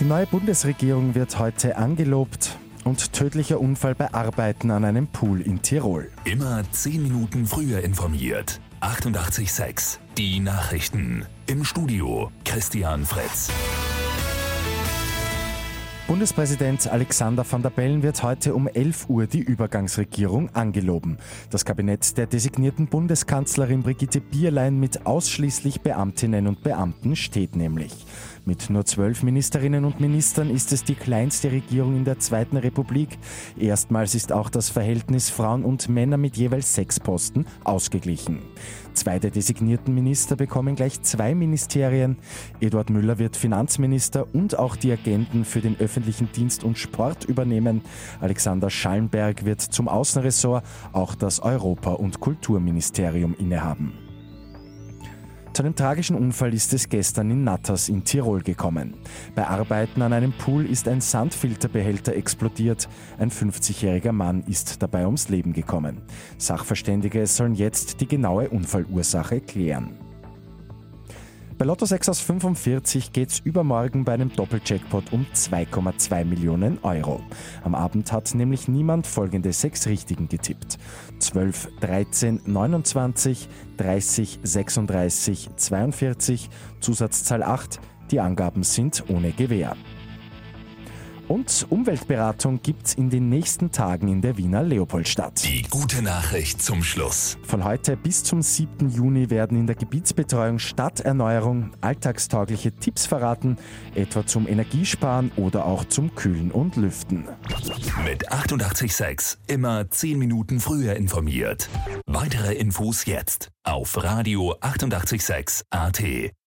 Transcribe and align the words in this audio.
Die 0.00 0.04
neue 0.04 0.26
Bundesregierung 0.26 1.14
wird 1.14 1.38
heute 1.38 1.76
angelobt 1.76 2.58
und 2.82 3.12
tödlicher 3.12 3.60
Unfall 3.60 3.94
bei 3.94 4.12
Arbeiten 4.12 4.72
an 4.72 4.84
einem 4.84 5.06
Pool 5.06 5.40
in 5.40 5.62
Tirol. 5.62 6.10
Immer 6.24 6.64
10 6.68 7.02
Minuten 7.02 7.46
früher 7.46 7.80
informiert. 7.80 8.60
88.6 8.80 9.98
Die 10.18 10.40
Nachrichten. 10.40 11.26
Im 11.46 11.64
Studio 11.64 12.32
Christian 12.44 13.06
Fritz. 13.06 13.50
Bundespräsident 16.06 16.86
Alexander 16.86 17.50
van 17.50 17.62
der 17.62 17.70
Bellen 17.70 18.02
wird 18.02 18.22
heute 18.22 18.54
um 18.54 18.68
11 18.68 19.08
Uhr 19.08 19.26
die 19.26 19.40
Übergangsregierung 19.40 20.50
angeloben. 20.54 21.16
Das 21.48 21.64
Kabinett 21.64 22.18
der 22.18 22.26
designierten 22.26 22.88
Bundeskanzlerin 22.88 23.82
Brigitte 23.82 24.20
Bierlein 24.20 24.78
mit 24.78 25.06
ausschließlich 25.06 25.80
Beamtinnen 25.80 26.46
und 26.46 26.62
Beamten 26.62 27.16
steht 27.16 27.56
nämlich. 27.56 28.04
Mit 28.44 28.68
nur 28.68 28.84
zwölf 28.84 29.22
Ministerinnen 29.22 29.86
und 29.86 30.00
Ministern 30.00 30.50
ist 30.50 30.74
es 30.74 30.84
die 30.84 30.94
kleinste 30.94 31.50
Regierung 31.50 31.96
in 31.96 32.04
der 32.04 32.18
Zweiten 32.18 32.58
Republik. 32.58 33.18
Erstmals 33.58 34.14
ist 34.14 34.30
auch 34.30 34.50
das 34.50 34.68
Verhältnis 34.68 35.30
Frauen 35.30 35.64
und 35.64 35.88
Männer 35.88 36.18
mit 36.18 36.36
jeweils 36.36 36.74
sechs 36.74 37.00
Posten 37.00 37.46
ausgeglichen. 37.64 38.42
Zwei 38.92 39.18
der 39.18 39.30
designierten 39.30 39.94
Minister 39.94 40.36
bekommen 40.36 40.76
gleich 40.76 41.00
zwei 41.02 41.34
Ministerien. 41.34 42.16
Eduard 42.60 42.90
Müller 42.90 43.18
wird 43.18 43.36
Finanzminister 43.36 44.26
und 44.34 44.58
auch 44.58 44.76
die 44.76 44.92
Agenten 44.92 45.44
für 45.46 45.60
den 45.60 45.74
öffentlichen 45.80 45.93
Dienst 46.02 46.64
und 46.64 46.78
Sport 46.78 47.24
übernehmen. 47.24 47.82
Alexander 48.20 48.70
Schallenberg 48.70 49.44
wird 49.44 49.60
zum 49.60 49.88
Außenressort 49.88 50.64
auch 50.92 51.14
das 51.14 51.40
Europa- 51.40 51.92
und 51.92 52.20
Kulturministerium 52.20 53.34
innehaben. 53.38 53.92
Zu 55.54 55.62
einem 55.62 55.76
tragischen 55.76 56.16
Unfall 56.16 56.52
ist 56.52 56.74
es 56.74 56.88
gestern 56.88 57.30
in 57.30 57.44
Natters 57.44 57.88
in 57.88 58.02
Tirol 58.02 58.42
gekommen. 58.42 58.94
Bei 59.36 59.46
Arbeiten 59.46 60.02
an 60.02 60.12
einem 60.12 60.32
Pool 60.32 60.66
ist 60.66 60.88
ein 60.88 61.00
Sandfilterbehälter 61.00 62.16
explodiert. 62.16 62.88
Ein 63.18 63.30
50-jähriger 63.30 64.10
Mann 64.10 64.42
ist 64.48 64.82
dabei 64.82 65.06
ums 65.06 65.28
Leben 65.28 65.52
gekommen. 65.52 66.02
Sachverständige 66.38 67.24
sollen 67.28 67.54
jetzt 67.54 68.00
die 68.00 68.08
genaue 68.08 68.50
Unfallursache 68.50 69.40
klären. 69.40 70.03
Bei 71.64 71.68
Lotto 71.68 71.86
6 71.86 72.10
aus 72.10 72.20
45 72.20 73.14
geht's 73.14 73.38
übermorgen 73.38 74.04
bei 74.04 74.12
einem 74.12 74.30
Doppeljackpot 74.30 75.14
um 75.14 75.24
2,2 75.34 76.26
Millionen 76.26 76.78
Euro. 76.82 77.22
Am 77.62 77.74
Abend 77.74 78.12
hat 78.12 78.34
nämlich 78.34 78.68
niemand 78.68 79.06
folgende 79.06 79.50
sechs 79.50 79.86
Richtigen 79.86 80.28
getippt. 80.28 80.76
12, 81.20 81.68
13, 81.80 82.40
29, 82.44 83.48
30, 83.78 84.40
36, 84.42 85.48
42, 85.56 86.50
Zusatzzahl 86.80 87.42
8. 87.42 87.80
Die 88.10 88.20
Angaben 88.20 88.62
sind 88.62 89.02
ohne 89.08 89.32
Gewähr. 89.32 89.74
Und 91.28 91.66
Umweltberatung 91.70 92.60
gibt's 92.62 92.94
in 92.94 93.08
den 93.08 93.28
nächsten 93.28 93.70
Tagen 93.70 94.08
in 94.08 94.20
der 94.20 94.36
Wiener 94.36 94.62
Leopoldstadt. 94.62 95.42
Die 95.44 95.62
gute 95.62 96.02
Nachricht 96.02 96.60
zum 96.60 96.82
Schluss. 96.82 97.38
Von 97.44 97.64
heute 97.64 97.96
bis 97.96 98.22
zum 98.24 98.42
7. 98.42 98.90
Juni 98.90 99.30
werden 99.30 99.58
in 99.58 99.66
der 99.66 99.76
Gebietsbetreuung 99.76 100.58
Stadterneuerung 100.58 101.70
alltagstaugliche 101.80 102.72
Tipps 102.72 103.06
verraten, 103.06 103.56
etwa 103.94 104.26
zum 104.26 104.46
Energiesparen 104.46 105.32
oder 105.36 105.64
auch 105.64 105.84
zum 105.84 106.14
Kühlen 106.14 106.50
und 106.50 106.76
Lüften. 106.76 107.24
Mit 108.04 108.30
886 108.30 109.38
immer 109.46 109.88
10 109.88 110.18
Minuten 110.18 110.60
früher 110.60 110.94
informiert. 110.94 111.68
Weitere 112.06 112.54
Infos 112.54 113.06
jetzt 113.06 113.50
auf 113.62 114.02
Radio 114.02 114.56
886 114.60 115.64
AT. 115.70 116.34